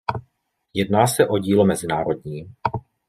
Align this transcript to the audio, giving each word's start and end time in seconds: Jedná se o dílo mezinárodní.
Jedná 0.73 1.07
se 1.07 1.27
o 1.27 1.37
dílo 1.37 1.65
mezinárodní. 1.65 2.53